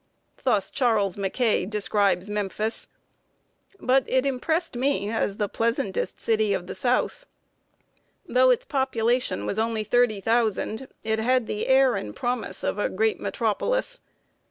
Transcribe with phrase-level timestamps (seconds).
[0.43, 2.87] ]Thus Charles Mackay describes Memphis;
[3.79, 7.27] but it impressed me as the pleasantest city of the South.
[8.27, 12.89] Though its population was only thirty thousand, it had the air and promise of a
[12.89, 13.99] great metropolis.